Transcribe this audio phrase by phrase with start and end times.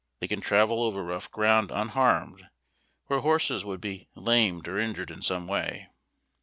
[0.19, 2.47] They can travel over rough ground unharmed
[3.05, 5.89] where horses would be lamed or injured in some way.